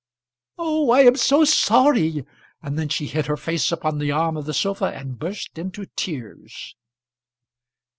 "Oh, 0.57 0.89
I 0.89 1.01
am 1.01 1.15
so 1.15 1.43
sorry!" 1.45 2.25
And 2.63 2.75
then 2.79 2.89
she 2.89 3.05
hid 3.05 3.27
her 3.27 3.37
face 3.37 3.71
upon 3.71 3.99
the 3.99 4.09
arm 4.11 4.35
of 4.35 4.45
the 4.47 4.51
sofa 4.55 4.85
and 4.85 5.19
burst 5.19 5.59
into 5.59 5.85
tears. 5.95 6.75